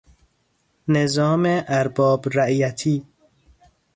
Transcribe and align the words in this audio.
نظام 0.95 1.43
ارباب 1.77 2.21
رعیتی 2.35 2.95